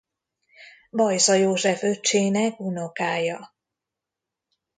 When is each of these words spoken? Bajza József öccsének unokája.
Bajza 0.89 1.33
József 1.33 1.81
öccsének 1.83 2.59
unokája. 2.59 3.53